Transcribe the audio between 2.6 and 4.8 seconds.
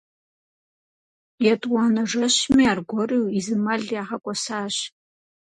аргуэру и зы мэл ягъэкӏуэсащ.